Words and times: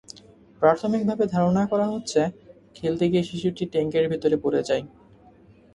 প্রাথমিকভাবে 0.61 1.25
ধারণা 1.27 1.63
করা 1.71 1.87
হচ্ছে, 1.93 2.21
খেলতে 2.75 3.05
গিয়ে 3.11 3.23
শিশুটি 3.23 3.63
ট্যাংকের 3.73 4.05
ভেতরে 4.11 4.35
পড়ে 4.43 4.61
যায়। 4.69 4.83